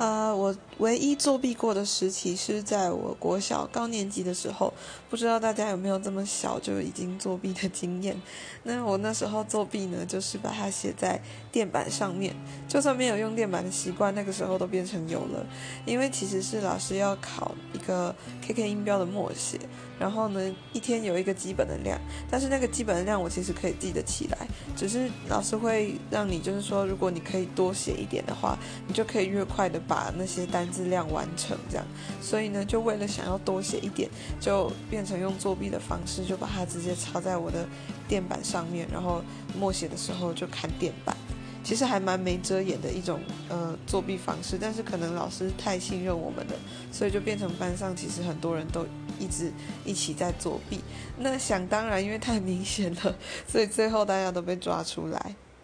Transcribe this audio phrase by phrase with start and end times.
[0.00, 4.72] 呃，我唯一作弊过的时期是在我国小高年级的时候，
[5.10, 8.18] 不知道大家有没有这么小就已经作弊的经验？
[8.62, 11.20] 那我那时候作弊呢，就是把它写在
[11.52, 12.34] 电板上面，
[12.66, 15.46] 就算没有用电板的习惯，那个时候都变成有了。
[15.84, 17.54] 因为其实是老师要考
[17.90, 19.58] 个 KK 音标的默写，
[19.98, 22.00] 然后呢，一天有一个基本的量，
[22.30, 24.46] 但是那个基本的量我其实可以记得起来，
[24.76, 28.56] 只是老师会让你就是说，如果你可以多写一点的话，
[28.86, 29.78] 你就可以越快的。
[29.90, 31.84] 把那些单字量完成，这样，
[32.20, 37.66] 所以呢，就为了想要多写一点，就变成用作弊的方式，就把它直接抄在我的
[38.06, 39.20] 垫板上面，然后
[39.58, 41.16] 默写的时候就看垫板。
[41.62, 46.54] 其实还蛮没遮掩的一种呃作弊方式，但是可能老师太信任我们了，
[46.90, 48.86] 所以就变成班上其实很多人都
[49.18, 49.52] 一直
[49.84, 50.80] 一起在作弊。
[51.18, 53.14] 那想当然，因为太明显了，
[53.46, 55.34] 所以最后大家都被抓出来。